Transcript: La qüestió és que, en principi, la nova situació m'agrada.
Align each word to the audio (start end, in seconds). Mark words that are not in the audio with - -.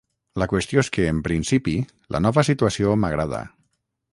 La 0.43 0.45
qüestió 0.53 0.81
és 0.85 0.89
que, 0.95 1.05
en 1.09 1.19
principi, 1.27 1.75
la 2.15 2.23
nova 2.29 2.45
situació 2.49 2.97
m'agrada. 3.03 3.45